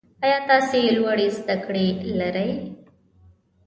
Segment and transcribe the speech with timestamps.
[0.23, 1.85] ایا تاسو لوړې زده کړې
[2.19, 2.51] لرئ؟